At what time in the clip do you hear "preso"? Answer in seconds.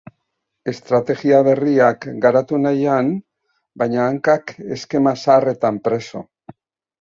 5.91-6.25